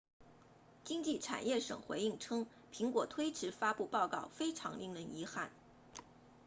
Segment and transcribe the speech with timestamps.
[0.83, 5.51] 经济产业省回应称苹果推迟发布报告非常令人遗憾